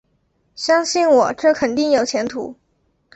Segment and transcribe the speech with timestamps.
[0.55, 2.57] 相信我，这肯定有前途